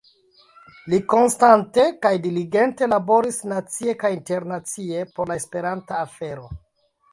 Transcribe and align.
Li 0.93 0.99
konstante 1.13 1.83
kaj 2.05 2.11
diligente 2.23 2.89
laboris 2.95 3.39
nacie 3.53 3.95
kaj 4.05 4.13
internacie 4.17 5.07
por 5.15 5.33
la 5.35 5.41
esperanta 5.45 6.03
afero. 6.11 6.51